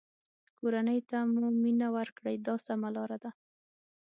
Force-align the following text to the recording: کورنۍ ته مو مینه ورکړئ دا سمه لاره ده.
کورنۍ 0.57 0.99
ته 1.09 1.17
مو 1.31 1.45
مینه 1.61 1.87
ورکړئ 1.97 2.35
دا 2.45 2.55
سمه 2.67 2.89
لاره 2.95 3.17
ده. 3.23 3.31